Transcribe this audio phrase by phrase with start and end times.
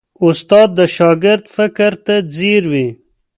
[0.27, 2.87] استاد د شاګرد فکر ته ځیر وي.